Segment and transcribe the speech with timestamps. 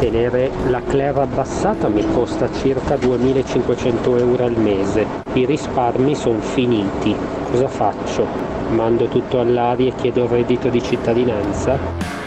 [0.00, 5.04] Tenere la Claire abbassata mi costa circa 2500 euro al mese.
[5.34, 7.14] I risparmi sono finiti.
[7.50, 8.26] Cosa faccio?
[8.70, 12.19] Mando tutto all'aria e chiedo il reddito di cittadinanza?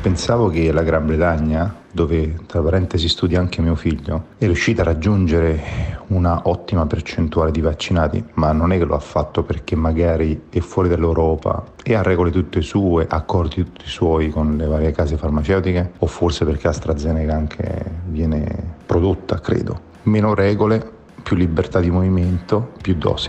[0.00, 4.86] Pensavo che la Gran Bretagna, dove tra parentesi studia anche mio figlio, è riuscita a
[4.86, 10.44] raggiungere una ottima percentuale di vaccinati, ma non è che lo ha fatto perché magari
[10.48, 15.18] è fuori dall'Europa e ha regole tutte sue, accordi tutti suoi con le varie case
[15.18, 19.78] farmaceutiche, o forse perché AstraZeneca anche viene prodotta, credo.
[20.04, 20.82] Meno regole,
[21.22, 23.28] più libertà di movimento, più dosi.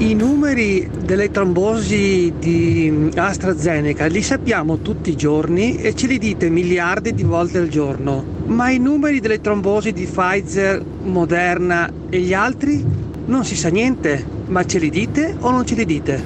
[0.00, 6.48] I numeri delle trombosi di AstraZeneca li sappiamo tutti i giorni e ce li dite
[6.48, 12.32] miliardi di volte al giorno, ma i numeri delle trombosi di Pfizer, Moderna e gli
[12.32, 12.82] altri?
[13.26, 16.22] Non si sa niente, ma ce li dite o non ce li dite?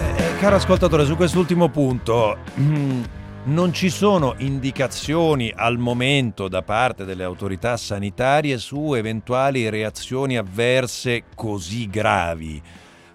[0.00, 2.36] Eh, caro ascoltatore, su quest'ultimo punto,
[3.48, 11.24] non ci sono indicazioni al momento da parte delle autorità sanitarie su eventuali reazioni avverse
[11.34, 12.60] così gravi.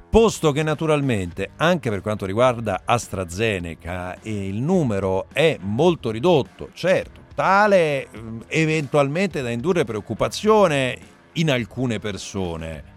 [0.10, 8.08] Posto che naturalmente anche per quanto riguarda AstraZeneca il numero è molto ridotto, certo, tale
[8.48, 10.98] eventualmente da indurre preoccupazione
[11.34, 12.93] in alcune persone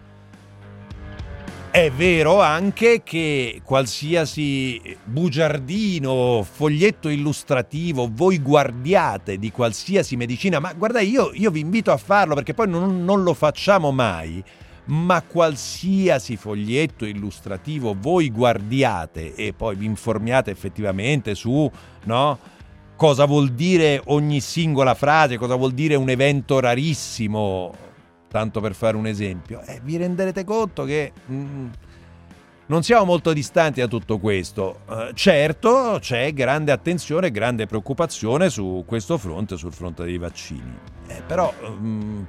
[1.77, 11.01] è vero anche che qualsiasi bugiardino, foglietto illustrativo, voi guardiate di qualsiasi medicina, ma guarda
[11.01, 14.43] io, io vi invito a farlo perché poi non, non lo facciamo mai,
[14.87, 21.71] ma qualsiasi foglietto illustrativo voi guardiate e poi vi informiate effettivamente su,
[22.05, 22.39] no?
[22.97, 27.75] Cosa vuol dire ogni singola frase, cosa vuol dire un evento rarissimo,
[28.29, 31.67] tanto per fare un esempio, eh, vi renderete conto che mm,
[32.67, 34.81] non siamo molto distanti da tutto questo.
[34.91, 40.79] Eh, certo, c'è grande attenzione e grande preoccupazione su questo fronte, sul fronte dei vaccini.
[41.09, 41.53] Eh, però...
[41.69, 42.23] Mm,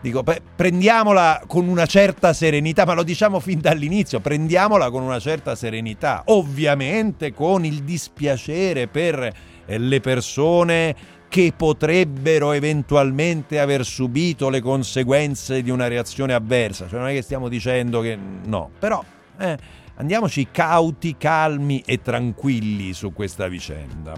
[0.00, 0.22] dico,
[0.54, 6.22] prendiamola con una certa serenità, ma lo diciamo fin dall'inizio, prendiamola con una certa serenità,
[6.26, 9.34] ovviamente con il dispiacere per
[9.66, 10.94] eh, le persone
[11.28, 16.88] che potrebbero eventualmente aver subito le conseguenze di una reazione avversa.
[16.88, 19.04] Cioè non è che stiamo dicendo che no, però
[19.38, 19.56] eh,
[19.96, 24.14] andiamoci cauti, calmi e tranquilli su questa vicenda.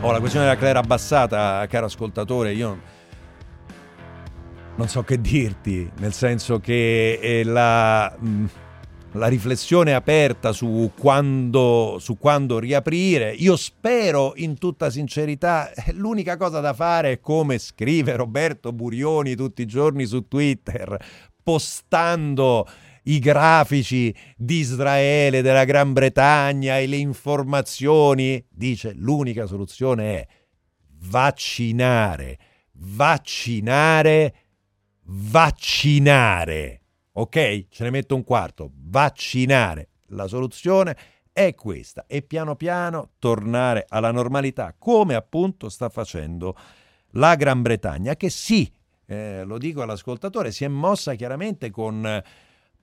[0.00, 2.80] Oh, la questione della Clara abbassata, caro ascoltatore, io
[4.76, 8.14] non so che dirti, nel senso che eh, la...
[8.16, 8.44] Mh, mm,
[9.12, 13.32] la riflessione aperta su quando, su quando, riaprire.
[13.32, 19.62] Io spero in tutta sincerità, l'unica cosa da fare è come scrive Roberto Burioni tutti
[19.62, 20.96] i giorni su Twitter,
[21.42, 22.68] postando
[23.04, 28.44] i grafici di Israele, della Gran Bretagna e le informazioni.
[28.50, 30.26] Dice l'unica soluzione è
[31.00, 32.38] vaccinare,
[32.72, 34.34] vaccinare,
[35.04, 36.82] vaccinare.
[37.18, 37.66] Ok?
[37.68, 38.70] Ce ne metto un quarto.
[38.74, 39.88] Vaccinare.
[40.10, 40.96] La soluzione
[41.32, 46.56] è questa e piano piano tornare alla normalità, come appunto sta facendo
[47.12, 48.70] la Gran Bretagna, che sì,
[49.06, 52.22] eh, lo dico all'ascoltatore, si è mossa chiaramente con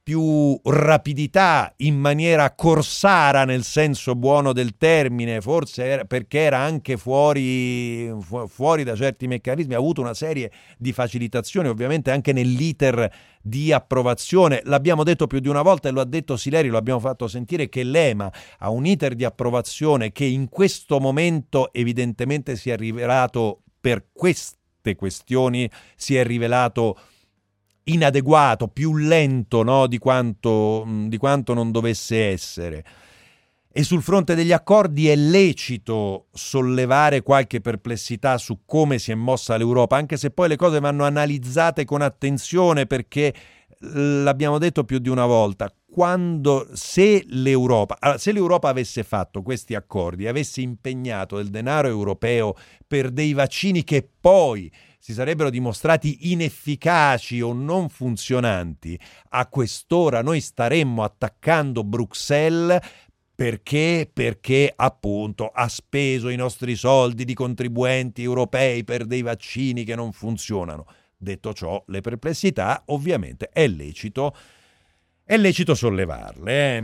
[0.05, 8.13] più rapidità, in maniera corsara nel senso buono del termine, forse perché era anche fuori,
[8.19, 13.11] fu- fuori da certi meccanismi, ha avuto una serie di facilitazioni ovviamente anche nell'iter
[13.41, 14.61] di approvazione.
[14.65, 17.67] L'abbiamo detto più di una volta e lo ha detto Sileri, lo abbiamo fatto sentire
[17.67, 23.63] che l'EMA ha un iter di approvazione che in questo momento evidentemente si è rivelato
[23.81, 26.95] per queste questioni, si è rivelato
[27.85, 29.87] inadeguato, più lento no?
[29.87, 32.85] di, quanto, di quanto non dovesse essere.
[33.77, 39.57] E sul fronte degli accordi è lecito sollevare qualche perplessità su come si è mossa
[39.57, 43.33] l'Europa, anche se poi le cose vanno analizzate con attenzione perché
[43.79, 50.27] l'abbiamo detto più di una volta, quando se l'Europa, se l'Europa avesse fatto questi accordi,
[50.27, 52.55] avesse impegnato il denaro europeo
[52.87, 54.71] per dei vaccini che poi
[55.05, 58.99] si sarebbero dimostrati inefficaci o non funzionanti,
[59.29, 62.79] a quest'ora noi staremmo attaccando Bruxelles
[63.35, 64.09] perché?
[64.11, 70.11] Perché appunto ha speso i nostri soldi di contribuenti europei per dei vaccini che non
[70.11, 70.87] funzionano.
[71.15, 74.35] Detto ciò, le perplessità ovviamente è lecito,
[75.23, 76.77] è lecito sollevarle.
[76.77, 76.83] Eh?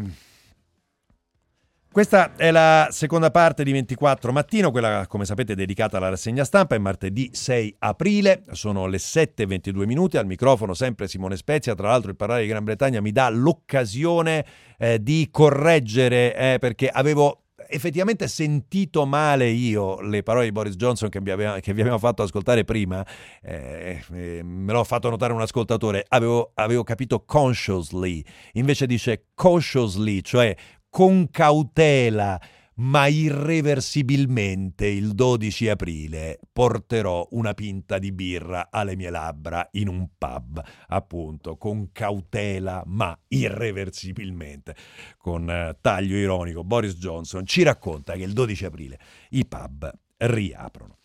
[1.92, 6.76] Questa è la seconda parte di 24 mattino, quella come sapete dedicata alla rassegna stampa,
[6.76, 12.10] è martedì 6 aprile, sono le 7.22 minuti, al microfono sempre Simone Spezia, tra l'altro
[12.10, 14.46] il parlare di Gran Bretagna mi dà l'occasione
[14.78, 21.10] eh, di correggere eh, perché avevo effettivamente sentito male io le parole di Boris Johnson
[21.10, 23.06] che vi, aveva, che vi abbiamo fatto ascoltare prima,
[23.42, 28.24] eh, eh, me l'ho fatto notare un ascoltatore, avevo, avevo capito consciously,
[28.54, 30.56] invece dice cautiously, cioè
[30.92, 32.38] con cautela
[32.74, 40.08] ma irreversibilmente il 12 aprile porterò una pinta di birra alle mie labbra in un
[40.18, 44.76] pub, appunto, con cautela ma irreversibilmente.
[45.18, 49.00] Con eh, taglio ironico, Boris Johnson ci racconta che il 12 aprile
[49.30, 50.98] i pub riaprono.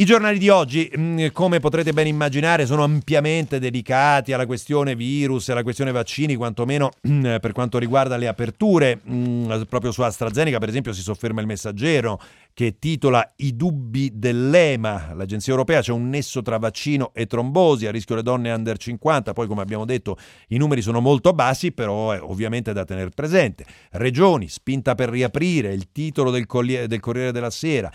[0.00, 5.48] I giornali di oggi, mm, come potrete ben immaginare, sono ampiamente dedicati alla questione virus
[5.48, 9.00] e alla questione vaccini, quantomeno mm, per quanto riguarda le aperture.
[9.10, 12.22] Mm, proprio su AstraZeneca, per esempio, si sofferma il messaggero
[12.54, 17.90] che titola I dubbi dell'EMA, l'agenzia europea, c'è un nesso tra vaccino e trombosi, a
[17.90, 20.16] rischio le donne under 50, poi come abbiamo detto
[20.50, 23.66] i numeri sono molto bassi, però è ovviamente da tenere presente.
[23.90, 26.46] Regioni, spinta per riaprire, il titolo del,
[26.86, 27.90] del Corriere della Sera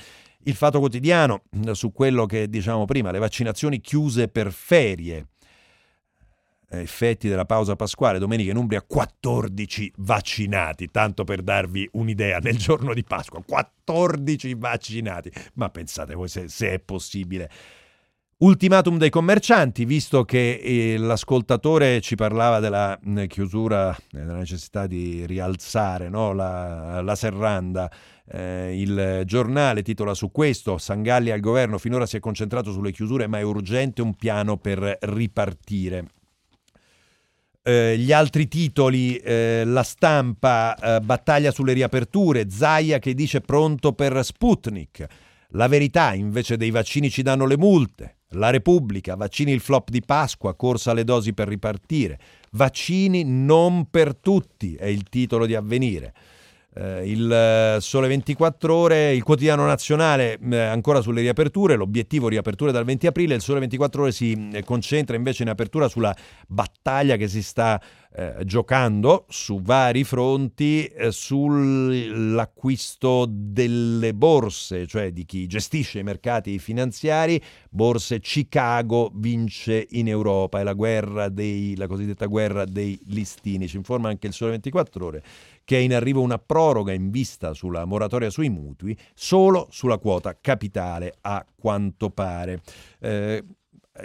[0.45, 5.27] il Fatto Quotidiano su quello che diciamo prima, le vaccinazioni chiuse per ferie.
[6.69, 12.95] Effetti della pausa pasquale, domenica in Umbria 14 vaccinati, tanto per darvi un'idea, nel giorno
[12.95, 17.47] di Pasqua 14 vaccinati, ma pensate voi se, se è possibile.
[18.43, 25.25] Ultimatum dei commercianti, visto che eh, l'ascoltatore ci parlava della mh, chiusura, della necessità di
[25.25, 27.89] rialzare no, la, la serranda.
[28.29, 33.27] Eh, il giornale titola su questo, Sangalli al governo finora si è concentrato sulle chiusure
[33.27, 36.07] ma è urgente un piano per ripartire.
[37.61, 43.93] Eh, gli altri titoli, eh, la stampa, eh, battaglia sulle riaperture, Zaia che dice pronto
[43.93, 45.05] per Sputnik,
[45.51, 50.01] la verità invece dei vaccini ci danno le multe, la Repubblica, vaccini il flop di
[50.01, 52.19] Pasqua, corsa alle dosi per ripartire,
[52.51, 56.13] vaccini non per tutti è il titolo di avvenire.
[56.75, 62.71] Eh, il eh, Sole 24 Ore, il quotidiano nazionale eh, ancora sulle riaperture, l'obiettivo riaperture
[62.71, 66.15] dal 20 aprile, il Sole 24 Ore si eh, concentra invece in apertura sulla
[66.47, 67.79] battaglia che si sta
[68.15, 76.59] eh, giocando su vari fronti eh, sull'acquisto delle borse, cioè di chi gestisce i mercati
[76.59, 83.67] finanziari, borse Chicago vince in Europa, è la, guerra dei, la cosiddetta guerra dei listini,
[83.67, 85.23] ci informa anche il Sole 24 Ore
[85.63, 90.37] che è in arrivo una proroga in vista sulla moratoria sui mutui solo sulla quota
[90.39, 92.61] capitale a quanto pare.
[92.99, 93.43] Eh,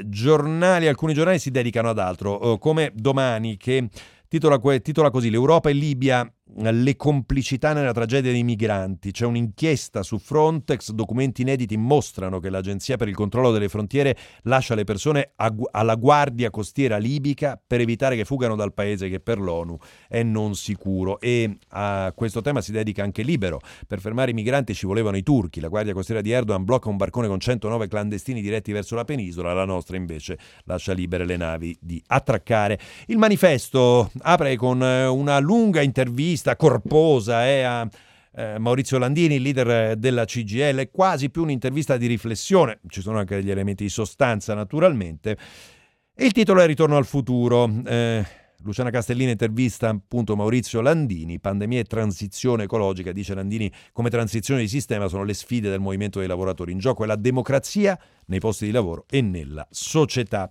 [0.05, 3.89] giornali, alcuni giornali si dedicano ad altro, eh, come domani che
[4.29, 9.13] titola, titola così l'Europa e Libia le complicità nella tragedia dei migranti.
[9.13, 14.75] C'è un'inchiesta su Frontex, documenti inediti mostrano che l'Agenzia per il controllo delle frontiere lascia
[14.75, 19.79] le persone alla guardia costiera libica per evitare che fugano dal paese che per l'ONU
[20.09, 21.21] è non sicuro.
[21.21, 23.61] E a questo tema si dedica anche Libero.
[23.87, 25.61] Per fermare i migranti ci volevano i turchi.
[25.61, 29.53] La guardia costiera di Erdogan blocca un barcone con 109 clandestini diretti verso la penisola,
[29.53, 32.79] la nostra invece lascia libere le navi di attraccare.
[33.07, 37.89] Il manifesto apre con eh, una lunga intervista un'intervista corposa eh, a
[38.35, 43.51] eh, Maurizio Landini, leader della CGL, quasi più un'intervista di riflessione, ci sono anche degli
[43.51, 45.37] elementi di sostanza naturalmente,
[46.15, 47.71] e il titolo è Ritorno al futuro.
[47.85, 48.25] Eh,
[48.63, 54.69] Luciana Castellina intervista appunto Maurizio Landini, pandemia e transizione ecologica, dice Landini, come transizione di
[54.69, 56.73] sistema sono le sfide del movimento dei lavoratori.
[56.73, 60.51] In gioco è la democrazia nei posti di lavoro e nella società.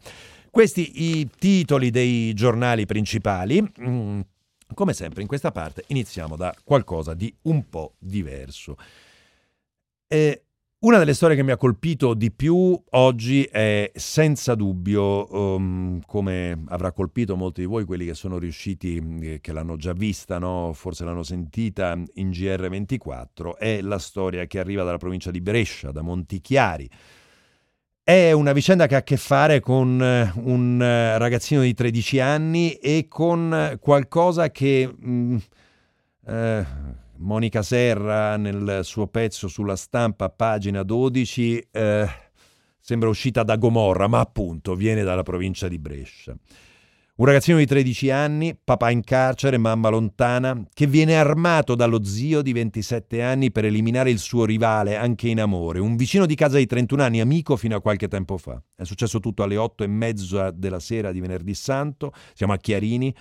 [0.49, 4.35] Questi i titoli dei giornali principali.
[4.73, 8.77] Come sempre in questa parte iniziamo da qualcosa di un po' diverso.
[10.07, 10.43] E
[10.79, 16.63] una delle storie che mi ha colpito di più oggi è senza dubbio, um, come
[16.67, 20.71] avrà colpito molti di voi, quelli che sono riusciti, eh, che l'hanno già vista, no?
[20.73, 26.03] forse l'hanno sentita in GR24, è la storia che arriva dalla provincia di Brescia, da
[26.03, 26.87] Montichiari
[28.07, 32.21] è una vicenda che ha a che fare con eh, un eh, ragazzino di 13
[32.21, 35.37] anni e con qualcosa che mh, mm,
[36.25, 36.65] eh,
[37.17, 42.07] Monica Serra nel suo pezzo sulla stampa, pagina 12, eh,
[42.79, 46.33] sembra uscita da Gomorra, ma appunto viene dalla provincia di Brescia.
[47.19, 52.43] Un ragazzino di 13 anni, papà in carcere, mamma lontana, che viene armato dallo zio
[52.43, 56.57] di 27 anni per eliminare il suo rivale anche in amore, un vicino di casa
[56.57, 58.61] di 31 anni, amico fino a qualche tempo fa.
[58.75, 63.11] È successo tutto alle 8 e mezza della sera di venerdì santo, siamo a Chiarini,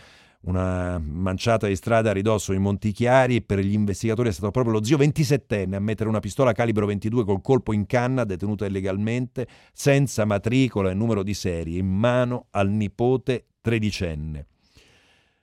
[0.42, 4.74] una manciata di strada a ridosso in Montichiari e per gli investigatori è stato proprio
[4.74, 9.46] lo zio 27enne a mettere una pistola calibro 22 col colpo in canna, detenuta illegalmente,
[9.72, 14.46] senza matricola e numero di serie, in mano al nipote tredicenne,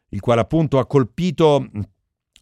[0.09, 1.67] il quale appunto ha colpito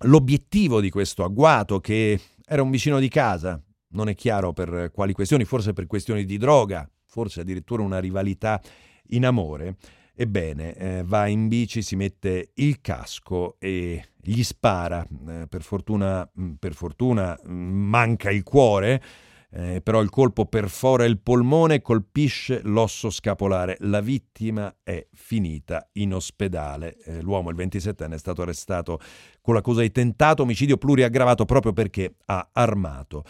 [0.03, 3.61] l'obiettivo di questo agguato che era un vicino di casa,
[3.93, 8.61] non è chiaro per quali questioni, forse per questioni di droga, forse addirittura una rivalità
[9.09, 9.77] in amore.
[10.21, 15.03] Ebbene, eh, va in bici, si mette il casco e gli spara.
[15.27, 19.01] Eh, per, fortuna, mm, per fortuna mm, manca il cuore,
[19.49, 23.77] eh, però il colpo perfora il polmone e colpisce l'osso scapolare.
[23.79, 26.97] La vittima è finita in ospedale.
[27.03, 28.99] Eh, l'uomo, il 27enne, è stato arrestato
[29.41, 33.23] con l'accusa di tentato omicidio pluriaggravato proprio perché ha armato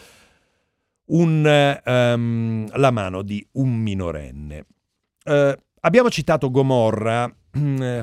[1.06, 4.66] un, um, la mano di un minorenne.
[5.24, 7.28] Uh, Abbiamo citato Gomorra,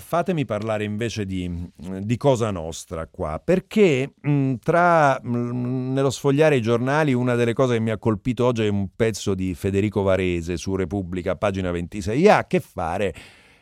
[0.00, 4.14] fatemi parlare invece di, di, Cosa Nostra qua, perché
[4.61, 8.88] tra, nello sfogliare i giornali una delle cose che mi ha colpito oggi è un
[8.97, 13.14] pezzo di Federico Varese su Repubblica, pagina 26, ha a che fare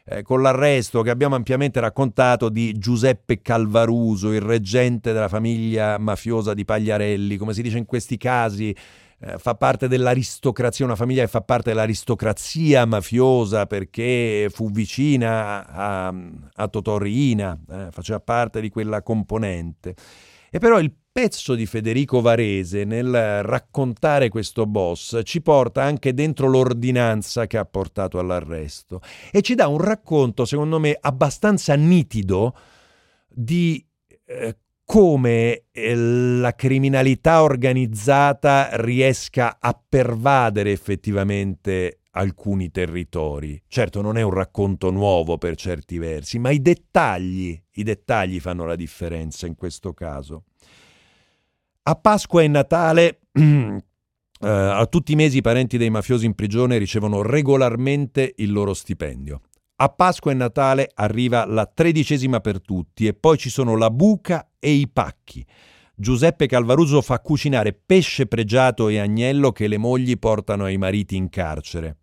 [0.06, 6.54] eh, con l'arresto che abbiamo ampiamente raccontato di Giuseppe Calvaruso, il reggente della famiglia mafiosa
[6.54, 8.74] di Pagliarelli, come si dice in questi casi
[9.20, 16.06] eh, fa parte dell'aristocrazia, una famiglia che fa parte dell'aristocrazia mafiosa perché fu vicina a,
[16.08, 19.94] a Riina, eh, faceva parte di quella componente.
[20.50, 26.46] E però il pezzo di Federico Varese nel raccontare questo boss ci porta anche dentro
[26.46, 32.54] l'ordinanza che ha portato all'arresto e ci dà un racconto, secondo me, abbastanza nitido
[33.28, 33.82] di
[34.26, 43.60] eh, come eh, la criminalità organizzata riesca a pervadere effettivamente alcuni territori.
[43.66, 48.64] Certo non è un racconto nuovo per certi versi, ma i dettagli, i dettagli fanno
[48.64, 50.44] la differenza in questo caso.
[51.82, 53.82] A Pasqua e Natale eh,
[54.48, 59.40] a tutti i mesi i parenti dei mafiosi in prigione ricevono regolarmente il loro stipendio.
[59.78, 64.52] A Pasqua e Natale arriva la tredicesima per tutti e poi ci sono la buca
[64.58, 65.44] e i pacchi.
[65.94, 71.28] Giuseppe Calvaruso fa cucinare pesce pregiato e agnello che le mogli portano ai mariti in
[71.28, 71.98] carcere.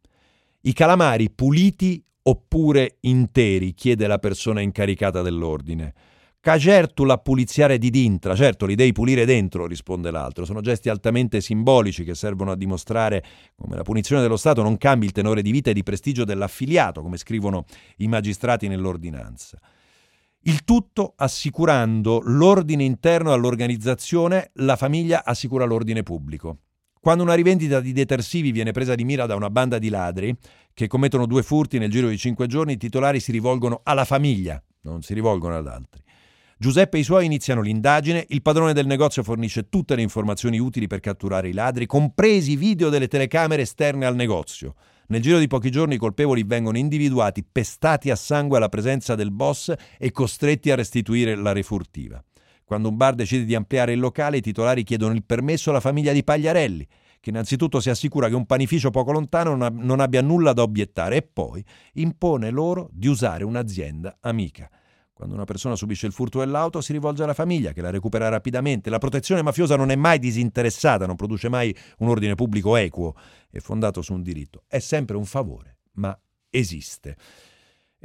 [0.62, 5.94] I calamari puliti oppure interi, chiede la persona incaricata dell'ordine.
[6.44, 10.44] Cacertu la puliziare di dintra, certo li devi pulire dentro, risponde l'altro.
[10.44, 13.24] Sono gesti altamente simbolici che servono a dimostrare
[13.56, 17.02] come la punizione dello Stato non cambi il tenore di vita e di prestigio dell'affiliato,
[17.02, 17.64] come scrivono
[18.00, 19.58] i magistrati nell'ordinanza.
[20.42, 26.58] Il tutto assicurando l'ordine interno all'organizzazione, la famiglia assicura l'ordine pubblico.
[27.00, 30.36] Quando una rivendita di detersivi viene presa di mira da una banda di ladri
[30.74, 34.62] che commettono due furti nel giro di cinque giorni, i titolari si rivolgono alla famiglia,
[34.82, 36.04] non si rivolgono ad altri.
[36.64, 40.88] Giuseppe e i suoi iniziano l'indagine, il padrone del negozio fornisce tutte le informazioni utili
[40.88, 44.76] per catturare i ladri, compresi i video delle telecamere esterne al negozio.
[45.08, 49.32] Nel giro di pochi giorni i colpevoli vengono individuati, pestati a sangue alla presenza del
[49.32, 52.24] boss e costretti a restituire la refurtiva.
[52.64, 56.14] Quando un bar decide di ampliare il locale, i titolari chiedono il permesso alla famiglia
[56.14, 56.88] di Pagliarelli,
[57.20, 61.22] che innanzitutto si assicura che un panificio poco lontano non abbia nulla da obiettare e
[61.24, 61.62] poi
[61.96, 64.70] impone loro di usare un'azienda amica.
[65.14, 68.90] Quando una persona subisce il furto dell'auto si rivolge alla famiglia che la recupera rapidamente.
[68.90, 73.16] La protezione mafiosa non è mai disinteressata, non produce mai un ordine pubblico equo,
[73.52, 74.64] è fondato su un diritto.
[74.68, 76.18] È sempre un favore, ma
[76.50, 77.16] esiste.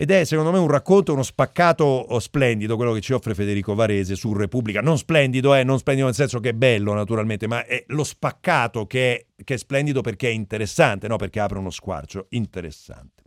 [0.01, 4.15] Ed è secondo me un racconto, uno spaccato splendido quello che ci offre Federico Varese
[4.15, 4.81] su Repubblica.
[4.81, 8.87] Non splendido, eh, non splendido nel senso che è bello naturalmente, ma è lo spaccato
[8.87, 11.17] che è, che è splendido perché è interessante, no?
[11.17, 13.23] perché apre uno squarcio interessante.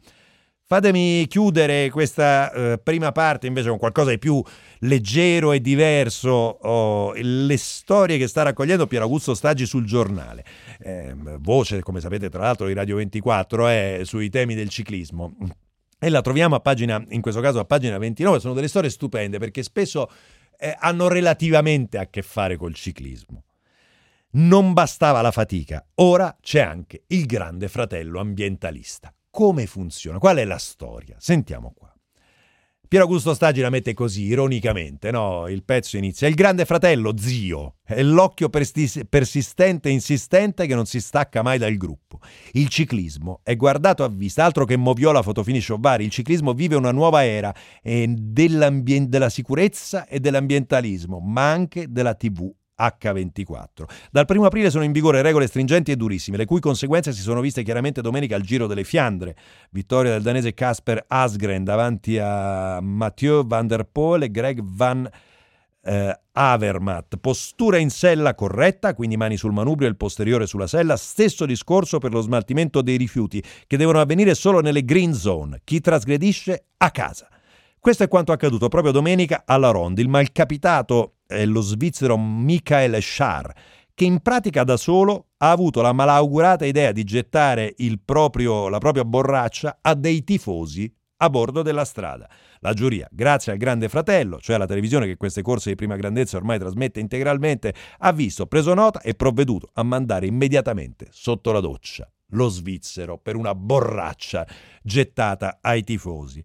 [0.71, 4.41] Fatemi chiudere questa eh, prima parte invece con qualcosa di più
[4.79, 10.45] leggero e diverso, oh, le storie che sta raccogliendo Pier Augusto Staggi sul giornale.
[10.79, 15.35] Eh, voce, come sapete, tra l'altro di Radio 24, è sui temi del ciclismo.
[15.99, 19.39] E la troviamo a pagina, in questo caso a pagina 29, sono delle storie stupende
[19.39, 20.09] perché spesso
[20.57, 23.43] eh, hanno relativamente a che fare col ciclismo.
[24.35, 30.19] Non bastava la fatica, ora c'è anche il grande fratello ambientalista come funziona?
[30.19, 31.15] Qual è la storia?
[31.17, 31.89] Sentiamo qua.
[32.91, 35.47] Piero Augusto Staggi la mette così, ironicamente, no?
[35.47, 36.27] Il pezzo inizia.
[36.27, 41.77] Il grande fratello, zio, è l'occhio persistente e insistente che non si stacca mai dal
[41.77, 42.19] gruppo.
[42.51, 46.03] Il ciclismo è guardato a vista, altro che moviola fotofinish vari.
[46.03, 53.83] Il ciclismo vive una nuova era della sicurezza e dell'ambientalismo, ma anche della TV H24.
[54.11, 57.41] Dal 1 aprile sono in vigore regole stringenti e durissime, le cui conseguenze si sono
[57.41, 59.35] viste chiaramente domenica al Giro delle Fiandre.
[59.71, 65.09] Vittoria del danese Casper Asgren davanti a Mathieu van der Poel e Greg Van
[65.83, 67.17] eh, Avermaet.
[67.17, 70.95] Postura in sella corretta, quindi mani sul manubrio e il posteriore sulla sella.
[70.95, 75.61] Stesso discorso per lo smaltimento dei rifiuti, che devono avvenire solo nelle green zone.
[75.63, 77.27] Chi trasgredisce a casa.
[77.79, 80.01] Questo è quanto accaduto proprio domenica alla Ronde.
[80.01, 83.53] Il malcapitato è lo svizzero Michael Schar,
[83.93, 89.05] che in pratica da solo ha avuto la malaugurata idea di gettare proprio, la propria
[89.05, 92.29] borraccia a dei tifosi a bordo della strada.
[92.59, 96.37] La giuria, grazie al Grande Fratello, cioè alla televisione che queste corse di prima grandezza
[96.37, 102.11] ormai trasmette integralmente, ha visto, preso nota e provveduto a mandare immediatamente sotto la doccia
[102.31, 104.45] lo svizzero per una borraccia
[104.81, 106.43] gettata ai tifosi.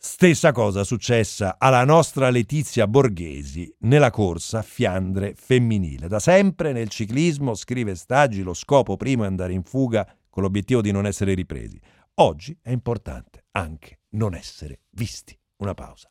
[0.00, 6.06] Stessa cosa successa alla nostra Letizia Borghesi nella corsa Fiandre femminile.
[6.06, 10.82] Da sempre nel ciclismo, scrive Staggi, lo scopo primo è andare in fuga con l'obiettivo
[10.82, 11.80] di non essere ripresi.
[12.20, 15.36] Oggi è importante anche non essere visti.
[15.56, 16.08] Una pausa.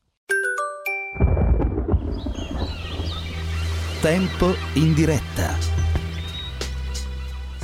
[4.01, 5.87] Tempo in diretta.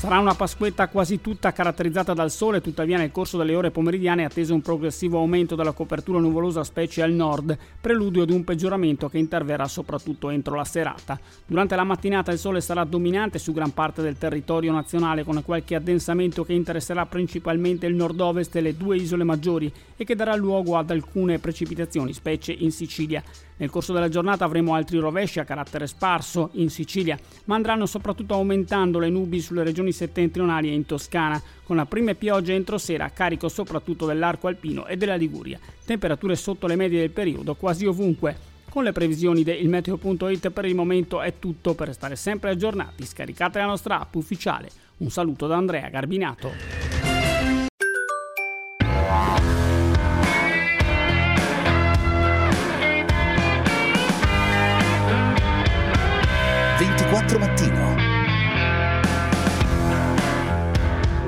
[0.03, 4.25] Sarà una Pasquetta quasi tutta caratterizzata dal sole, tuttavia nel corso delle ore pomeridiane è
[4.25, 9.17] atteso un progressivo aumento della copertura nuvolosa specie al nord, preludio di un peggioramento che
[9.17, 11.17] interverrà soprattutto entro la serata.
[11.45, 15.75] Durante la mattinata il sole sarà dominante su gran parte del territorio nazionale con qualche
[15.75, 20.75] addensamento che interesserà principalmente il nord-ovest e le due isole maggiori e che darà luogo
[20.75, 23.23] ad alcune precipitazioni, specie in Sicilia.
[23.63, 28.33] Nel corso della giornata avremo altri rovesci a carattere sparso in Sicilia, ma andranno soprattutto
[28.33, 33.05] aumentando le nubi sulle regioni settentrionali e in Toscana, con la prime piogge entro sera
[33.05, 35.57] a carico soprattutto dell'arco alpino e della Liguria.
[35.85, 38.35] Temperature sotto le medie del periodo quasi ovunque.
[38.67, 43.05] Con le previsioni del meteo.it per il momento è tutto per restare sempre aggiornati.
[43.05, 44.69] Scaricate la nostra app ufficiale.
[44.97, 47.12] Un saluto da Andrea Garbinato.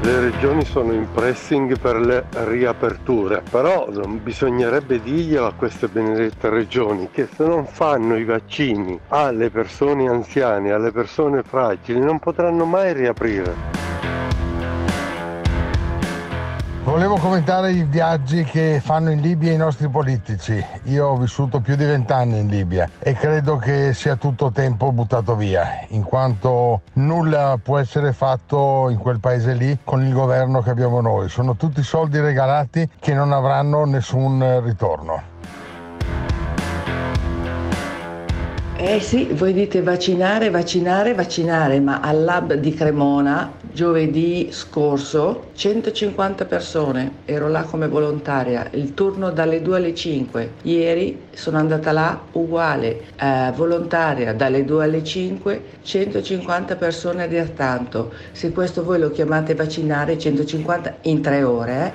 [0.06, 3.88] Le regioni sono in pressing per le riaperture, però
[4.22, 10.72] bisognerebbe dirglielo a queste benedette regioni che se non fanno i vaccini alle persone anziane,
[10.72, 13.85] alle persone fragili, non potranno mai riaprire.
[16.96, 20.66] Volevo commentare i viaggi che fanno in Libia i nostri politici.
[20.84, 25.36] Io ho vissuto più di vent'anni in Libia e credo che sia tutto tempo buttato
[25.36, 30.70] via, in quanto nulla può essere fatto in quel paese lì con il governo che
[30.70, 31.28] abbiamo noi.
[31.28, 35.22] Sono tutti soldi regalati che non avranno nessun ritorno.
[38.78, 46.46] Eh sì, voi dite vaccinare, vaccinare, vaccinare, ma al lab di Cremona giovedì scorso 150
[46.46, 52.22] persone, ero là come volontaria, il turno dalle 2 alle 5, ieri sono andata là
[52.32, 58.98] uguale, eh, volontaria dalle 2 alle 5, 150 persone a dir tanto, se questo voi
[58.98, 61.74] lo chiamate vaccinare 150 in tre ore.
[61.74, 61.92] Eh?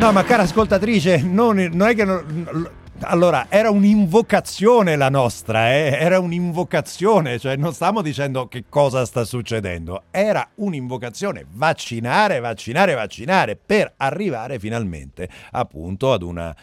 [0.00, 2.04] No, ma cara ascoltatrice, non, non è che...
[2.04, 2.68] Non,
[3.00, 5.90] allora, era un'invocazione la nostra, eh?
[5.92, 13.56] era un'invocazione, cioè non stiamo dicendo che cosa sta succedendo, era un'invocazione, vaccinare, vaccinare, vaccinare,
[13.56, 16.54] per arrivare finalmente appunto ad una,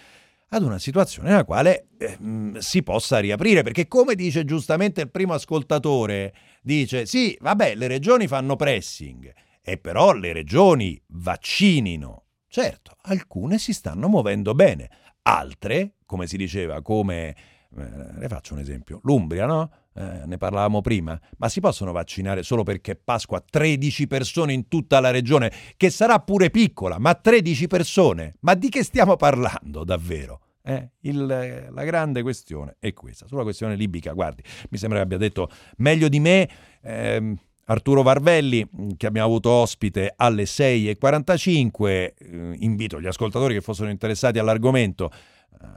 [0.49, 2.17] ad una situazione nella quale eh,
[2.57, 8.27] si possa riaprire, perché come dice giustamente il primo ascoltatore, dice sì, vabbè, le regioni
[8.27, 12.23] fanno pressing, e però le regioni vaccinino.
[12.47, 14.89] Certo, alcune si stanno muovendo bene,
[15.27, 17.35] altre come si diceva, come...
[17.77, 17.83] Eh,
[18.19, 19.01] ne faccio un esempio.
[19.03, 19.69] L'Umbria, no?
[19.93, 24.99] Eh, ne parlavamo prima, ma si possono vaccinare solo perché Pasqua 13 persone in tutta
[24.99, 28.35] la regione, che sarà pure piccola, ma 13 persone.
[28.41, 30.41] Ma di che stiamo parlando davvero?
[30.61, 31.25] Eh, il,
[31.69, 33.27] la grande questione è questa.
[33.27, 36.49] Sulla questione libica, guardi, mi sembra che abbia detto meglio di me
[36.81, 37.35] eh,
[37.65, 41.87] Arturo Varvelli, che abbiamo avuto ospite alle 6.45.
[41.87, 42.13] Eh,
[42.59, 45.11] invito gli ascoltatori che fossero interessati all'argomento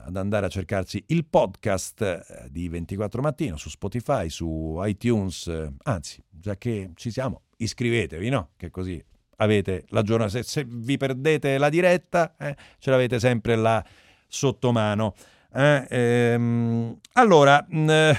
[0.05, 5.72] ad andare a cercarsi il podcast eh, di 24 Mattino su Spotify, su iTunes, eh,
[5.85, 8.51] anzi, già che ci siamo, iscrivetevi, no?
[8.57, 9.03] Che così
[9.37, 13.85] avete la giornata, se, se vi perdete la diretta, eh, ce l'avete sempre là
[14.27, 15.14] sotto mano.
[15.55, 18.16] Eh, ehm, allora, mh, mm, eh,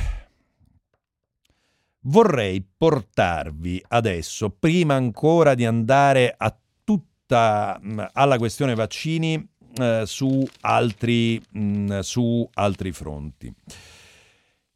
[2.01, 10.45] vorrei portarvi adesso, prima ancora di andare a tutta mm, alla questione vaccini, eh, su,
[10.61, 13.53] altri, mh, mm, su altri fronti.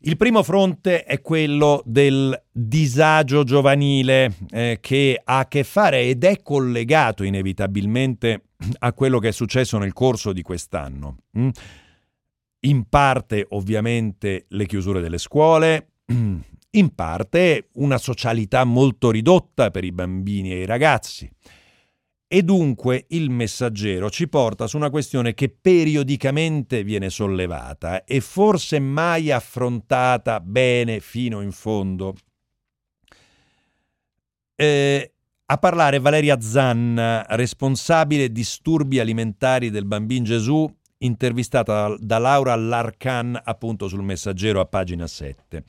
[0.05, 6.25] Il primo fronte è quello del disagio giovanile eh, che ha a che fare ed
[6.25, 8.47] è collegato inevitabilmente
[8.79, 11.19] a quello che è successo nel corso di quest'anno.
[11.37, 11.49] Mm?
[12.65, 15.91] In parte ovviamente le chiusure delle scuole,
[16.75, 21.29] in parte una socialità molto ridotta per i bambini e i ragazzi.
[22.27, 28.79] E dunque il messaggero ci porta su una questione che periodicamente viene sollevata e forse
[28.79, 32.15] mai affrontata bene fino in fondo.
[34.55, 35.13] Eh,
[35.45, 40.67] a parlare Valeria Zanna, responsabile disturbi alimentari del Bambin Gesù,
[40.99, 45.63] intervistata da Laura Larcan appunto sul messaggero a pagina 7.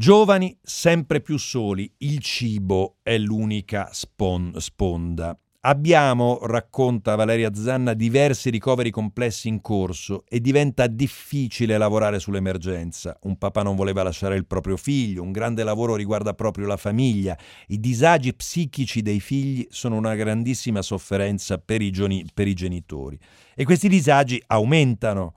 [0.00, 5.36] Giovani sempre più soli, il cibo è l'unica spon- sponda.
[5.62, 13.18] Abbiamo, racconta Valeria Zanna, diversi ricoveri complessi in corso e diventa difficile lavorare sull'emergenza.
[13.22, 17.36] Un papà non voleva lasciare il proprio figlio, un grande lavoro riguarda proprio la famiglia.
[17.66, 23.18] I disagi psichici dei figli sono una grandissima sofferenza per i, gioni- per i genitori.
[23.56, 25.34] E questi disagi aumentano.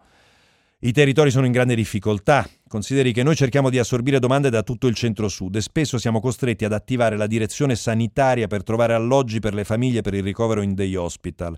[0.84, 2.50] I territori sono in grande difficoltà.
[2.68, 6.66] Consideri che noi cerchiamo di assorbire domande da tutto il centro-sud e spesso siamo costretti
[6.66, 10.74] ad attivare la direzione sanitaria per trovare alloggi per le famiglie per il ricovero in
[10.74, 11.56] day hospital.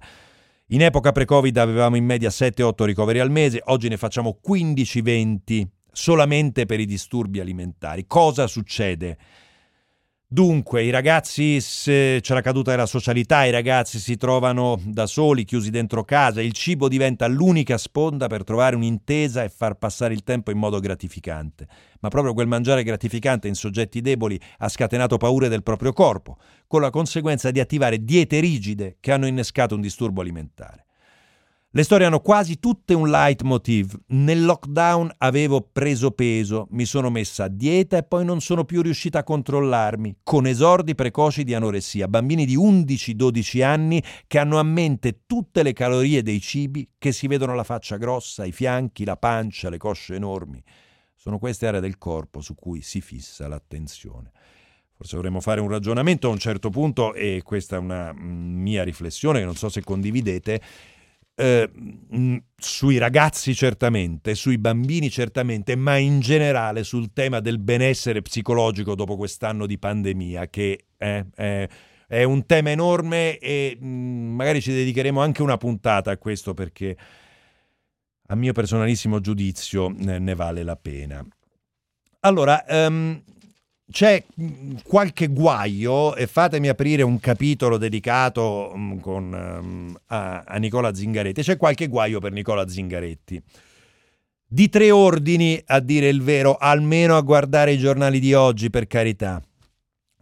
[0.68, 6.66] In epoca pre-Covid avevamo in media 7-8 ricoveri al mese, oggi ne facciamo 15-20 solamente
[6.66, 8.04] per i disturbi alimentari.
[8.06, 9.18] Cosa succede?
[10.34, 15.70] Dunque, i ragazzi, c'è la caduta della socialità, i ragazzi si trovano da soli, chiusi
[15.70, 20.50] dentro casa, il cibo diventa l'unica sponda per trovare un'intesa e far passare il tempo
[20.50, 21.68] in modo gratificante.
[22.00, 26.82] Ma proprio quel mangiare gratificante in soggetti deboli ha scatenato paure del proprio corpo, con
[26.82, 30.86] la conseguenza di attivare diete rigide che hanno innescato un disturbo alimentare.
[31.76, 34.00] Le storie hanno quasi tutte un leitmotiv.
[34.10, 38.84] Nel lockdown avevo preso peso, mi sono messa a dieta e poi non sono più
[38.84, 44.64] riuscita a controllarmi, con esordi precoci di anoressia, bambini di 11-12 anni che hanno a
[44.64, 49.18] mente tutte le calorie dei cibi, che si vedono la faccia grossa, i fianchi, la
[49.18, 50.64] pancia, le cosce enormi.
[51.16, 54.30] Sono queste aree del corpo su cui si fissa l'attenzione.
[54.96, 58.84] Forse dovremmo fare un ragionamento a un certo punto, e questa è una mm, mia
[58.84, 60.62] riflessione che non so se condividete,
[61.36, 61.70] eh,
[62.56, 69.16] sui ragazzi certamente, sui bambini certamente, ma in generale sul tema del benessere psicologico dopo
[69.16, 71.68] quest'anno di pandemia, che è, è,
[72.08, 76.96] è un tema enorme e mh, magari ci dedicheremo anche una puntata a questo perché
[78.28, 81.26] a mio personalissimo giudizio ne vale la pena.
[82.22, 83.22] Allora, um,
[83.94, 90.58] c'è mm, qualche guaio, e fatemi aprire un capitolo dedicato um, con, um, a, a,
[90.58, 93.42] Nicola Zingaretti, c'è qualche guaio per Nicola Zingaretti.
[94.46, 98.88] Di tre ordini, a dire il vero, almeno a guardare i giornali di oggi, per
[98.88, 99.40] carità.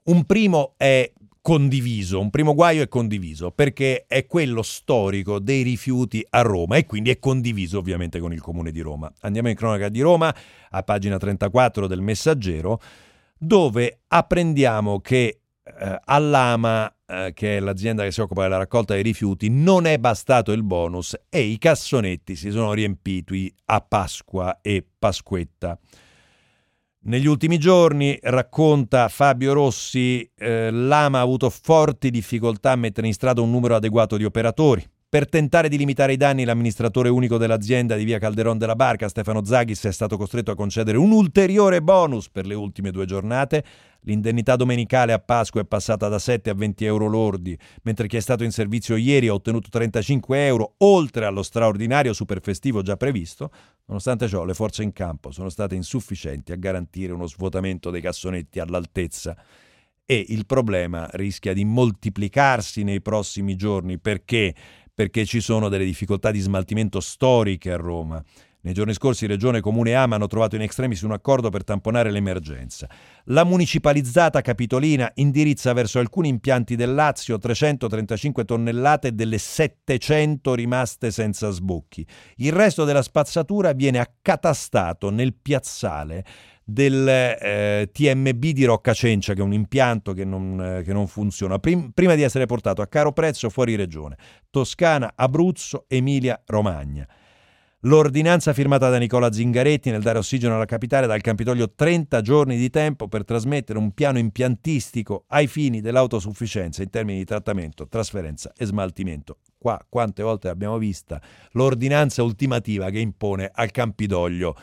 [0.04, 1.10] Un primo è
[1.42, 6.86] condiviso, un primo guaio è condiviso, perché è quello storico dei rifiuti a Roma e
[6.86, 9.12] quindi è condiviso ovviamente con il Comune di Roma.
[9.22, 10.34] Andiamo in cronaca di Roma,
[10.72, 12.82] a pagina 34 del Messaggero
[13.44, 19.02] dove apprendiamo che eh, all'AMA, eh, che è l'azienda che si occupa della raccolta dei
[19.02, 24.86] rifiuti, non è bastato il bonus e i cassonetti si sono riempiti a Pasqua e
[24.98, 25.78] Pasquetta.
[27.04, 33.14] Negli ultimi giorni, racconta Fabio Rossi, eh, l'AMA ha avuto forti difficoltà a mettere in
[33.14, 34.88] strada un numero adeguato di operatori.
[35.12, 39.44] Per tentare di limitare i danni, l'amministratore unico dell'azienda di via Calderon della Barca, Stefano
[39.44, 43.62] Zaghis, è stato costretto a concedere un ulteriore bonus per le ultime due giornate.
[44.04, 48.22] L'indennità domenicale a Pasqua è passata da 7 a 20 euro lordi, mentre chi è
[48.22, 53.52] stato in servizio ieri ha ottenuto 35 euro, oltre allo straordinario superfestivo già previsto.
[53.88, 58.62] Nonostante ciò, le forze in campo sono state insufficienti a garantire uno svuotamento dei cassonetti
[58.62, 59.36] all'altezza
[60.12, 64.54] e il problema rischia di moltiplicarsi nei prossimi giorni perché
[65.02, 68.24] perché ci sono delle difficoltà di smaltimento storiche a Roma.
[68.64, 72.12] Nei giorni scorsi Regione Comune e AMA hanno trovato in extremis un accordo per tamponare
[72.12, 72.88] l'emergenza.
[73.26, 81.50] La municipalizzata Capitolina indirizza verso alcuni impianti del Lazio 335 tonnellate delle 700 rimaste senza
[81.50, 82.06] sbocchi.
[82.36, 86.24] Il resto della spazzatura viene accatastato nel piazzale
[86.72, 91.60] del eh, TMB di Roccacencia, che è un impianto che non, eh, che non funziona,
[91.60, 94.18] prim- prima di essere portato a caro prezzo fuori regione.
[94.50, 97.08] Toscana, Abruzzo, Emilia, Romagna.
[97.86, 102.70] L'ordinanza firmata da Nicola Zingaretti nel dare ossigeno alla capitale dal Campidoglio 30 giorni di
[102.70, 108.66] tempo per trasmettere un piano impiantistico ai fini dell'autosufficienza in termini di trattamento, trasferenza e
[108.66, 109.40] smaltimento.
[109.58, 111.20] Qua quante volte abbiamo vista
[111.54, 114.56] l'ordinanza ultimativa che impone al Campidoglio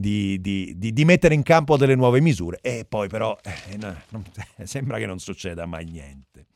[0.00, 3.94] di, di, di, di, mettere in campo delle nuove misure e poi però eh, no,
[4.08, 4.24] non,
[4.64, 6.46] sembra che non succeda mai niente.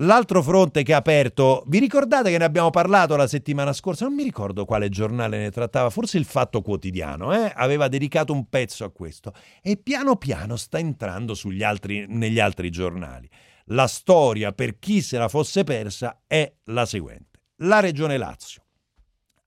[0.00, 4.04] L'altro fronte che ha aperto, vi ricordate che ne abbiamo parlato la settimana scorsa?
[4.04, 7.50] Non mi ricordo quale giornale ne trattava, forse il Fatto Quotidiano, eh?
[7.54, 13.26] aveva dedicato un pezzo a questo e piano piano sta entrando altri, negli altri giornali.
[13.70, 17.40] La storia, per chi se la fosse persa, è la seguente.
[17.60, 18.64] La Regione Lazio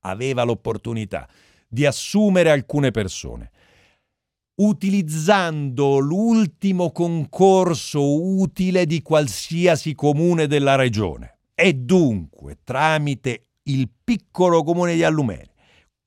[0.01, 1.27] aveva l'opportunità
[1.69, 3.51] di assumere alcune persone
[4.59, 14.95] utilizzando l'ultimo concorso utile di qualsiasi comune della regione e dunque tramite il piccolo comune
[14.95, 15.53] di Allumere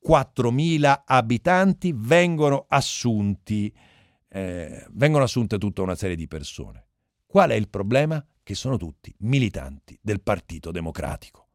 [0.06, 3.72] 4.000 abitanti vengono assunti
[4.34, 6.86] eh, vengono assunte tutta una serie di persone.
[7.26, 8.24] Qual è il problema?
[8.42, 11.48] Che sono tutti militanti del Partito Democratico.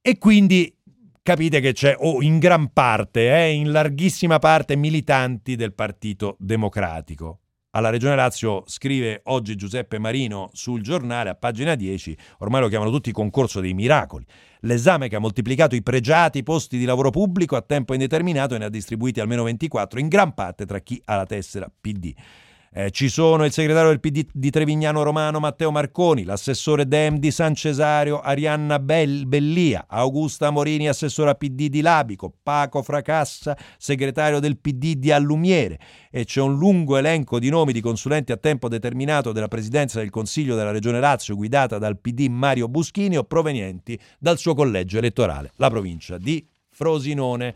[0.00, 0.74] E quindi
[1.30, 6.34] capite che c'è, o oh, in gran parte, eh, in larghissima parte, militanti del Partito
[6.40, 7.38] Democratico.
[7.70, 12.90] Alla Regione Lazio scrive oggi Giuseppe Marino sul giornale a pagina 10, ormai lo chiamano
[12.90, 14.26] tutti concorso dei miracoli,
[14.62, 18.64] l'esame che ha moltiplicato i pregiati posti di lavoro pubblico a tempo indeterminato e ne
[18.64, 22.12] ha distribuiti almeno 24, in gran parte tra chi ha la tessera PD.
[22.72, 27.32] Eh, ci sono il segretario del PD di Trevignano Romano Matteo Marconi, l'assessore Dem di
[27.32, 34.56] San Cesario Arianna Bell- Bellia, Augusta Morini, assessora PD di Labico, Paco Fracassa, segretario del
[34.56, 35.80] PD di Allumiere.
[36.12, 40.10] E c'è un lungo elenco di nomi di consulenti a tempo determinato della presidenza del
[40.10, 45.50] Consiglio della Regione Lazio guidata dal PD Mario Buschini o provenienti dal suo collegio elettorale,
[45.56, 47.52] la provincia di Frosinone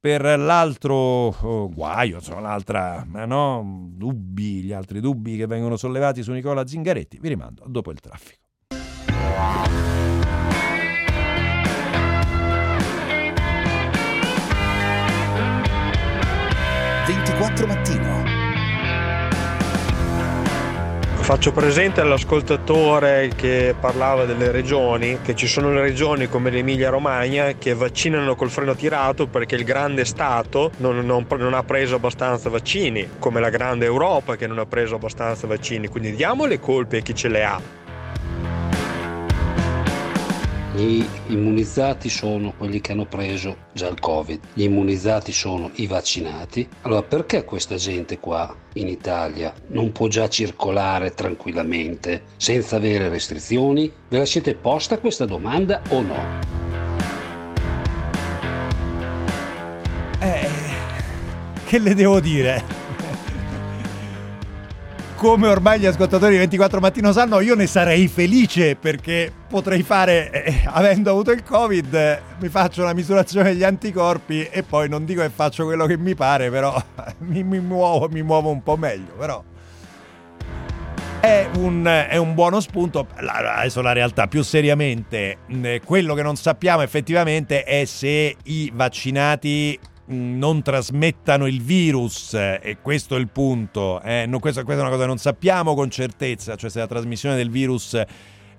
[0.00, 6.32] per l'altro oh, guaio, insomma, l'altra, no, dubbi, gli altri dubbi che vengono sollevati su
[6.32, 8.38] Nicola Zingaretti, vi rimando dopo il traffico.
[17.06, 17.99] 24 mattino
[21.30, 27.52] Faccio presente all'ascoltatore che parlava delle regioni che ci sono le regioni come l'Emilia Romagna
[27.52, 32.50] che vaccinano col freno tirato perché il grande Stato non, non, non, ha preso abbastanza
[32.50, 35.86] vaccini, come la grande Europa che non ha preso abbastanza vaccini.
[35.86, 37.79] Quindi diamo le colpe a chi ce le ha.
[40.72, 46.68] Gli immunizzati sono quelli che hanno preso già il Covid, gli immunizzati sono i vaccinati.
[46.82, 53.92] Allora perché questa gente qua in Italia non può già circolare tranquillamente senza avere restrizioni?
[54.08, 56.38] Ve la siete posta questa domanda o no?
[60.20, 60.48] Eh,
[61.66, 62.79] che le devo dire?
[65.20, 70.30] Come ormai gli ascoltatori di 24 Mattino sanno, io ne sarei felice perché potrei fare,
[70.30, 75.04] eh, avendo avuto il Covid, eh, mi faccio una misurazione degli anticorpi e poi non
[75.04, 76.74] dico che faccio quello che mi pare, però
[77.20, 79.12] mi, mi, muovo, mi muovo un po' meglio.
[79.18, 79.44] Però
[81.20, 83.06] è un, è un buono spunto.
[83.14, 89.78] Adesso la realtà, più seriamente, eh, quello che non sappiamo effettivamente è se i vaccinati
[90.10, 94.00] non trasmettano il virus e questo è il punto.
[94.02, 94.26] Eh?
[94.26, 97.36] No, questa, questa, è una cosa che non sappiamo con certezza, cioè se la trasmissione
[97.36, 98.02] del virus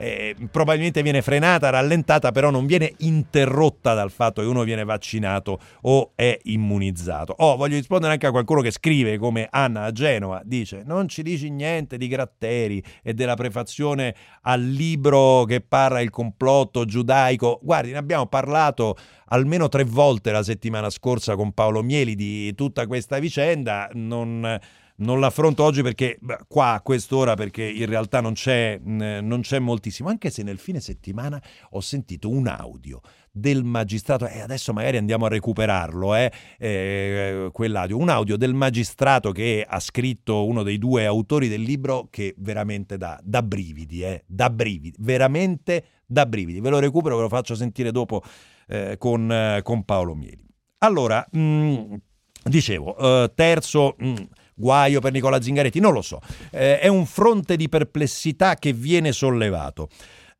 [0.01, 5.59] eh, probabilmente viene frenata, rallentata, però non viene interrotta dal fatto che uno viene vaccinato
[5.81, 7.35] o è immunizzato.
[7.37, 11.21] Oh, voglio rispondere anche a qualcuno che scrive come Anna a Genova, dice non ci
[11.21, 17.59] dici niente di Gratteri e della prefazione al libro che parla il complotto giudaico.
[17.61, 18.97] Guardi, ne abbiamo parlato
[19.31, 24.59] almeno tre volte la settimana scorsa con Paolo Mieli di tutta questa vicenda, non
[25.01, 30.09] non l'affronto oggi perché qua a quest'ora perché in realtà non c'è, non c'è moltissimo,
[30.09, 31.41] anche se nel fine settimana
[31.71, 37.97] ho sentito un audio del magistrato, e adesso magari andiamo a recuperarlo, eh, eh, quell'audio,
[37.97, 42.97] un audio del magistrato che ha scritto uno dei due autori del libro che veramente
[42.97, 46.59] dà, da brividi, eh, da brividi, veramente da brividi.
[46.59, 48.21] Ve lo recupero, ve lo faccio sentire dopo
[48.71, 50.45] eh, con, con, Paolo Mieli.
[50.79, 51.93] Allora, mh, mm,
[52.43, 53.95] dicevo, eh, terzo...
[53.97, 54.15] Mh, mm,
[54.53, 56.21] guaio per Nicola Zingaretti, non lo so.
[56.51, 59.89] Eh, è un fronte di perplessità che viene sollevato.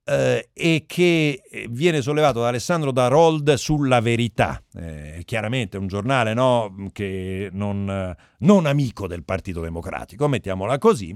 [0.03, 6.89] Eh, e che viene sollevato da Alessandro Darold sulla verità, eh, chiaramente un giornale no,
[6.91, 11.15] che non, non, amico del Partito Democratico, mettiamola così,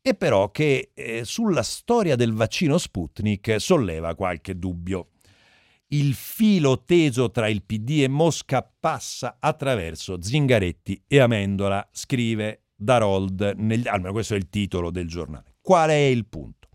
[0.00, 5.08] e però che eh, sulla storia del vaccino Sputnik solleva qualche dubbio
[5.92, 13.54] il filo teso tra il PD e Mosca passa attraverso Zingaretti e Amendola, scrive Darold,
[13.56, 15.54] nel, almeno questo è il titolo del giornale.
[15.60, 16.68] Qual è il punto?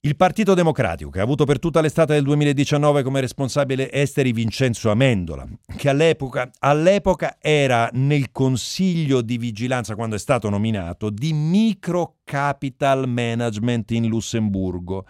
[0.00, 4.90] Il Partito Democratico, che ha avuto per tutta l'estate del 2019 come responsabile esteri Vincenzo
[4.90, 12.16] Amendola, che all'epoca, all'epoca, era nel consiglio di vigilanza, quando è stato nominato, di Micro
[12.22, 15.06] Capital Management in Lussemburgo.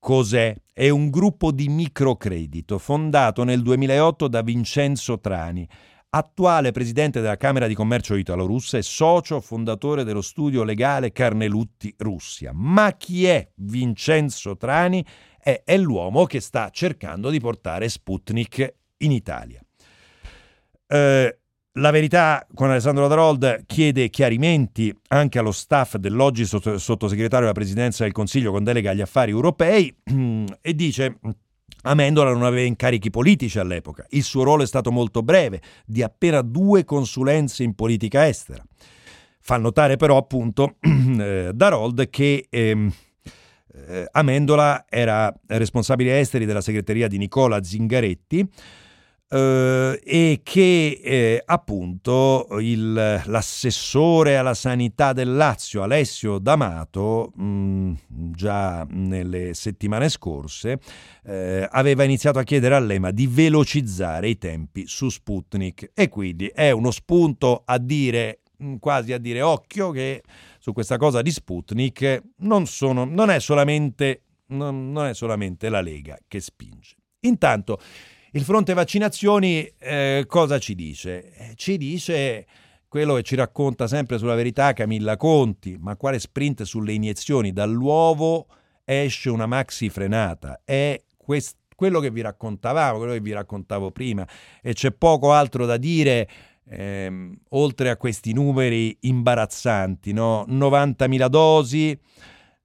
[0.00, 0.56] Cos'è?
[0.72, 5.68] È un gruppo di microcredito fondato nel 2008 da Vincenzo Trani,
[6.08, 12.50] attuale presidente della Camera di Commercio italo-russa e socio fondatore dello studio legale Carnelutti Russia.
[12.54, 15.04] Ma chi è Vincenzo Trani?
[15.38, 19.60] È, è l'uomo che sta cercando di portare Sputnik in Italia.
[20.86, 21.39] Eh,
[21.74, 28.12] la verità con Alessandro Darold chiede chiarimenti anche allo staff dell'oggi sottosegretario della Presidenza del
[28.12, 29.94] Consiglio con delega agli affari europei
[30.60, 31.18] e dice
[31.82, 36.42] Amendola non aveva incarichi politici all'epoca, il suo ruolo è stato molto breve, di appena
[36.42, 38.62] due consulenze in politica estera.
[39.42, 42.92] Fa notare però appunto eh, Darold che ehm,
[43.86, 48.46] eh, Amendola era responsabile esteri della segreteria di Nicola Zingaretti,
[49.32, 52.92] eh, e che eh, appunto il,
[53.24, 60.80] l'assessore alla sanità del Lazio, Alessio D'Amato, mh, mm, già nelle settimane scorse,
[61.24, 66.72] eh, aveva iniziato a chiedere all'EMA di velocizzare i tempi su Sputnik e quindi è
[66.72, 70.22] uno spunto a dire, mm, quasi a dire occhio che
[70.58, 75.80] su questa cosa di Sputnik non, sono, non, è, solamente, non, non è solamente la
[75.80, 76.96] Lega che spinge.
[77.20, 77.78] Intanto
[78.32, 81.32] il fronte vaccinazioni eh, cosa ci dice?
[81.34, 82.46] Eh, ci dice
[82.88, 87.52] quello che ci racconta sempre sulla verità Camilla Conti, ma quale sprint sulle iniezioni?
[87.52, 88.46] Dall'uovo
[88.84, 90.60] esce una maxi frenata.
[90.64, 94.26] È quest- quello che vi raccontavamo, quello che vi raccontavo prima,
[94.60, 96.28] e c'è poco altro da dire.
[96.68, 100.44] Ehm, oltre a questi numeri imbarazzanti, no?
[100.48, 101.98] 90.000 dosi,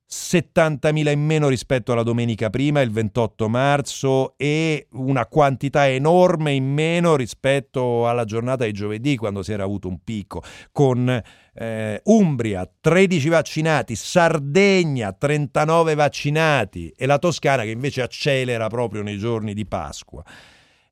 [0.09, 6.65] 70.000 in meno rispetto alla domenica prima, il 28 marzo, e una quantità enorme in
[6.65, 11.21] meno rispetto alla giornata di giovedì, quando si era avuto un picco, con
[11.53, 19.17] eh, Umbria 13 vaccinati, Sardegna 39 vaccinati e la Toscana che invece accelera proprio nei
[19.17, 20.23] giorni di Pasqua.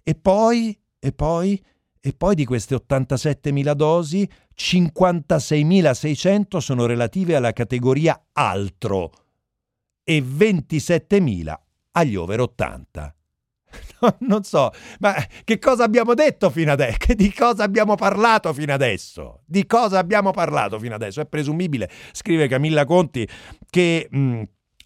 [0.01, 1.61] E poi, e poi,
[2.01, 9.11] e poi di queste 87.000 dosi, 56.600 sono relative alla categoria altro
[10.03, 11.53] e 27.000
[11.91, 13.15] agli over 80.
[14.19, 17.13] non so, ma che cosa abbiamo detto fino adesso?
[17.15, 19.41] Di cosa abbiamo parlato fino adesso?
[19.45, 21.21] Di cosa abbiamo parlato fino adesso?
[21.21, 23.27] È presumibile, scrive Camilla Conti,
[23.69, 24.43] che mh,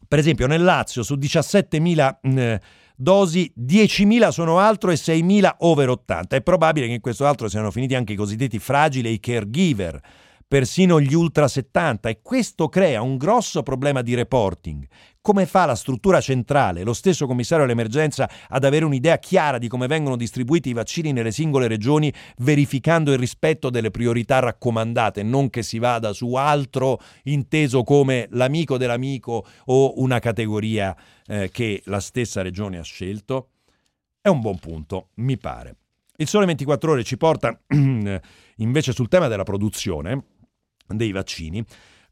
[0.08, 2.56] per esempio nel Lazio su 17.000 mh,
[2.98, 6.36] dosi, 10.000 sono altro e 6.000 over 80.
[6.36, 10.02] È probabile che in questo altro siano finiti anche i cosiddetti fragili e i caregiver,
[10.48, 14.88] persino gli ultra 70 e questo crea un grosso problema di reporting.
[15.20, 19.88] Come fa la struttura centrale, lo stesso commissario all'emergenza, ad avere un'idea chiara di come
[19.88, 25.64] vengono distribuiti i vaccini nelle singole regioni, verificando il rispetto delle priorità raccomandate, non che
[25.64, 32.42] si vada su altro inteso come l'amico dell'amico o una categoria eh, che la stessa
[32.42, 33.50] regione ha scelto?
[34.22, 35.76] È un buon punto, mi pare.
[36.20, 37.60] Il Sole 24 ore ci porta
[38.56, 40.37] invece sul tema della produzione
[40.88, 41.66] dei vaccini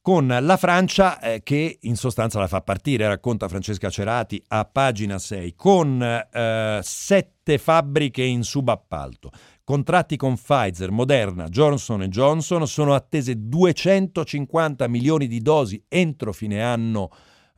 [0.06, 5.18] con la Francia eh, che in sostanza la fa partire, racconta Francesca Cerati a pagina
[5.18, 9.32] 6, con eh, sette fabbriche in subappalto.
[9.64, 17.10] Contratti con Pfizer, Moderna, Johnson Johnson sono attese 250 milioni di dosi entro fine anno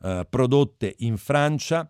[0.02, 1.86] eh, prodotte in Francia.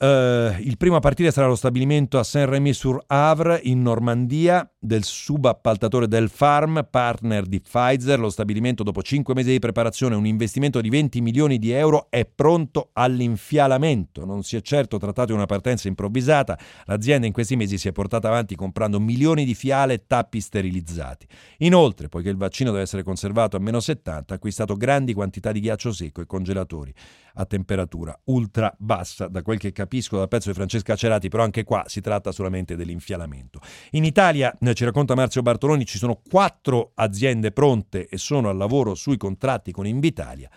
[0.00, 6.28] Uh, il primo a partire sarà lo stabilimento a Saint-Rémy-sur-Avre in Normandia del subappaltatore del
[6.28, 8.18] Farm, partner di Pfizer.
[8.18, 12.24] Lo stabilimento, dopo cinque mesi di preparazione un investimento di 20 milioni di euro, è
[12.24, 14.24] pronto all'infialamento.
[14.24, 16.58] Non si è certo trattato di una partenza improvvisata.
[16.84, 21.26] L'azienda in questi mesi si è portata avanti comprando milioni di fiale e tappi sterilizzati.
[21.58, 25.60] Inoltre, poiché il vaccino deve essere conservato a meno 70, ha acquistato grandi quantità di
[25.60, 26.94] ghiaccio secco e congelatori
[27.38, 29.28] a temperatura ultra bassa.
[29.28, 32.76] Da quel che capisco dal pezzo di Francesca Cerati, però anche qua si tratta solamente
[32.76, 33.60] dell'infialamento.
[33.92, 38.94] In Italia, ci racconta Marzio Bartoloni, ci sono quattro aziende pronte e sono al lavoro
[38.94, 40.50] sui contratti con Invitalia.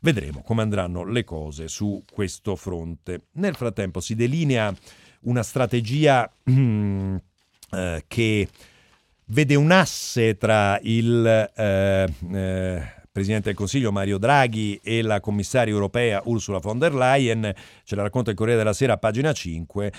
[0.00, 3.28] Vedremo come andranno le cose su questo fronte.
[3.32, 4.74] Nel frattempo si delinea
[5.22, 7.16] una strategia mm,
[7.72, 8.48] eh, che
[9.26, 15.72] vede un asse tra il eh, eh, Presidente del Consiglio Mario Draghi e la commissaria
[15.72, 17.50] europea Ursula von der Leyen,
[17.82, 19.92] ce la racconta il Corriere della Sera pagina 5.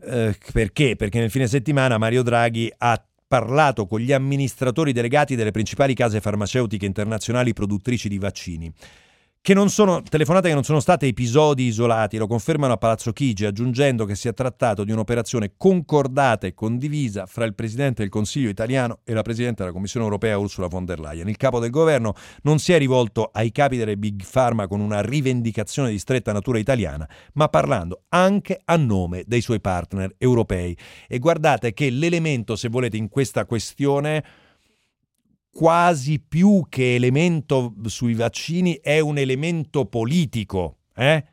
[0.00, 0.94] Eh, perché?
[0.94, 6.20] Perché nel fine settimana Mario Draghi ha parlato con gli amministratori delegati delle principali case
[6.20, 8.72] farmaceutiche internazionali produttrici di vaccini
[9.48, 13.46] che non sono telefonate che non sono state episodi isolati, lo confermano a Palazzo Chigi,
[13.46, 18.50] aggiungendo che si è trattato di un'operazione concordata e condivisa fra il Presidente del Consiglio
[18.50, 21.30] italiano e la Presidente della Commissione europea Ursula von der Leyen.
[21.30, 25.00] Il capo del governo non si è rivolto ai capi delle Big Pharma con una
[25.00, 30.76] rivendicazione di stretta natura italiana, ma parlando anche a nome dei suoi partner europei.
[31.08, 34.22] E guardate che l'elemento, se volete, in questa questione
[35.58, 41.24] quasi più che elemento sui vaccini è un elemento politico, eh?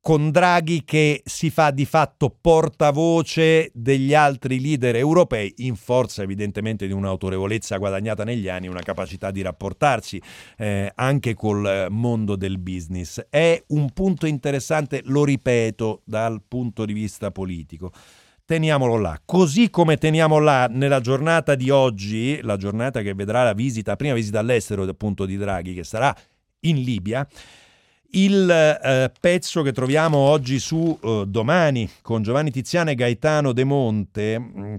[0.00, 6.86] con Draghi che si fa di fatto portavoce degli altri leader europei, in forza evidentemente
[6.86, 10.18] di un'autorevolezza guadagnata negli anni, una capacità di rapportarsi
[10.56, 13.20] eh, anche col mondo del business.
[13.28, 17.92] È un punto interessante, lo ripeto, dal punto di vista politico
[18.52, 19.18] teniamolo là.
[19.24, 24.12] Così come teniamo là nella giornata di oggi, la giornata che vedrà la visita, prima
[24.12, 26.14] visita all'estero appunto di Draghi, che sarà
[26.60, 27.26] in Libia,
[28.10, 33.64] il eh, pezzo che troviamo oggi su eh, Domani con Giovanni Tiziano e Gaetano De
[33.64, 34.74] Monte, mm,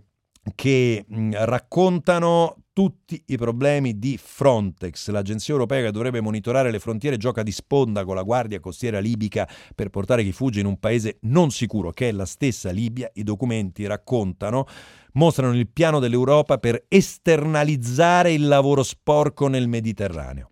[0.54, 6.80] che mh, mm, raccontano tutti i problemi di Frontex, l'agenzia europea che dovrebbe monitorare le
[6.80, 10.80] frontiere, gioca di sponda con la guardia costiera libica per portare chi fugge in un
[10.80, 13.10] paese non sicuro, che è la stessa Libia.
[13.14, 14.66] I documenti raccontano,
[15.14, 20.50] mostrano il piano dell'Europa per esternalizzare il lavoro sporco nel Mediterraneo.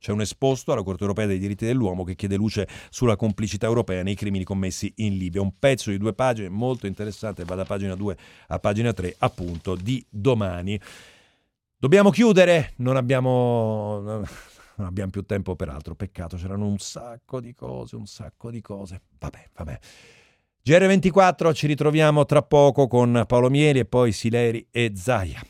[0.00, 4.02] C'è un esposto alla Corte europea dei diritti dell'uomo che chiede luce sulla complicità europea
[4.02, 5.42] nei crimini commessi in Libia.
[5.42, 8.16] Un pezzo di due pagine molto interessante, va da pagina 2
[8.48, 10.80] a pagina 3, appunto, di domani.
[11.80, 17.54] Dobbiamo chiudere, non abbiamo, non abbiamo più tempo per altro, peccato, c'erano un sacco di
[17.54, 19.00] cose, un sacco di cose.
[19.18, 19.78] Vabbè, vabbè.
[20.62, 25.40] GR24, ci ritroviamo tra poco con Paolo Mieri e poi Sileri e Zaia.